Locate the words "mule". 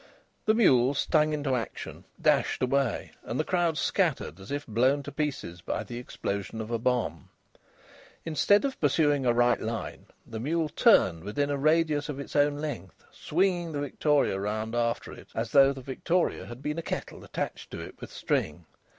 0.55-0.95, 10.39-10.69